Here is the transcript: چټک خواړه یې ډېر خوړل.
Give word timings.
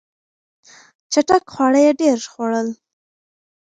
چټک 1.11 1.43
خواړه 1.53 1.79
یې 1.85 1.91
ډېر 2.01 2.17
خوړل. 2.31 2.67